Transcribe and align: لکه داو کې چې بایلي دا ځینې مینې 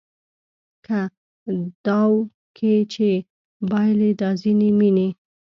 لکه 0.77 0.99
داو 1.85 2.13
کې 2.57 2.73
چې 2.93 3.09
بایلي 3.69 4.11
دا 4.21 4.29
ځینې 4.41 4.69
مینې 4.79 5.09